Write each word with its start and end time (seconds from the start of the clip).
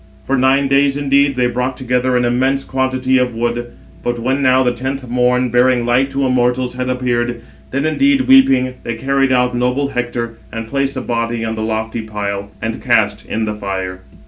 For 0.23 0.35
nine 0.35 0.67
days 0.67 0.97
indeed 0.97 1.35
they 1.35 1.45
brought 1.45 1.77
together 1.77 2.17
an 2.17 2.25
immense 2.25 2.63
quantity 2.63 3.19
of 3.19 3.35
wood; 3.35 3.67
but 4.03 4.17
when 4.17 4.41
now 4.41 4.63
the 4.63 4.71
tenth 4.71 5.07
morn, 5.07 5.49
bearing 5.49 5.85
light 5.85 6.09
to 6.09 6.27
mortals, 6.27 6.73
had 6.73 6.89
appeared, 6.89 7.43
then 7.69 7.85
indeed, 7.85 8.21
weeping, 8.21 8.73
they 8.81 8.95
carried 8.95 9.31
out 9.31 9.55
noble 9.55 9.89
Hector, 9.89 10.37
and 10.51 10.67
placed 10.67 10.95
the 10.95 11.01
body 11.01 11.45
on 11.45 11.53
the 11.53 11.61
lofty 11.61 12.01
pile, 12.01 12.49
and 12.63 12.81
cast 12.81 13.27
in 13.27 13.45
the 13.45 13.53
fire. 13.53 13.99